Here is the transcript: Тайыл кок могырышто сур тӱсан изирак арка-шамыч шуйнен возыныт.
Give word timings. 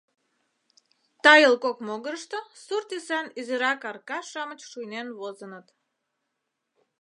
Тайыл 1.23 1.55
кок 1.65 1.77
могырышто 1.87 2.39
сур 2.63 2.83
тӱсан 2.89 3.25
изирак 3.39 3.81
арка-шамыч 3.89 4.59
шуйнен 4.71 5.07
возыныт. 5.19 5.67